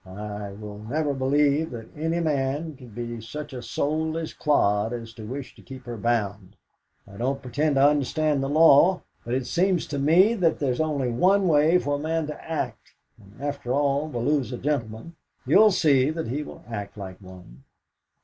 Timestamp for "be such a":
2.95-3.61